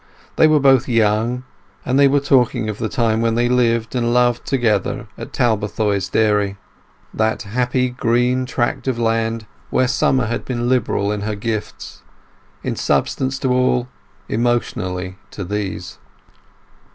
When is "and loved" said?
3.93-4.47